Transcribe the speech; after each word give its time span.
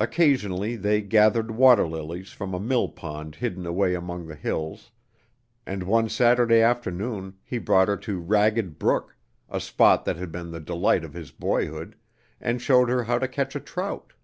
Occasionally 0.00 0.74
they 0.74 1.02
gathered 1.02 1.50
waterlilies 1.50 2.32
from 2.32 2.54
a 2.54 2.58
mill 2.58 2.88
pond 2.88 3.34
hidden 3.34 3.66
away 3.66 3.94
among 3.94 4.26
the 4.26 4.34
hills, 4.34 4.90
and 5.66 5.82
one 5.82 6.08
Saturday 6.08 6.62
afternoon 6.62 7.34
he 7.42 7.58
brought 7.58 7.88
her 7.88 7.98
to 7.98 8.20
Ragged 8.20 8.78
Brook 8.78 9.18
a 9.50 9.60
spot 9.60 10.06
that 10.06 10.16
had 10.16 10.32
been 10.32 10.50
the 10.50 10.60
delight 10.60 11.04
of 11.04 11.12
his 11.12 11.30
boyhood 11.30 11.94
and 12.40 12.62
showed 12.62 12.88
her 12.88 13.04
how 13.04 13.18
to 13.18 13.28
catch 13.28 13.54
a 13.54 13.60
trout. 13.60 14.14